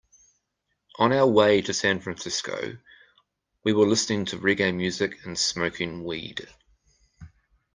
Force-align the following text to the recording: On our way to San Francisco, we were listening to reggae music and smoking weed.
On 0.97 1.13
our 1.13 1.27
way 1.27 1.61
to 1.61 1.75
San 1.75 1.99
Francisco, 1.99 2.75
we 3.63 3.71
were 3.71 3.85
listening 3.85 4.25
to 4.25 4.39
reggae 4.39 4.73
music 4.75 5.23
and 5.25 5.37
smoking 5.37 6.03
weed. 6.03 6.49